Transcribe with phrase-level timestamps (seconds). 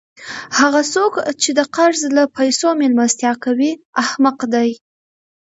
[0.59, 3.71] هغه څوک، چي د قرض له پېسو میلمستیا کوي؛
[4.03, 4.69] احمق دئ!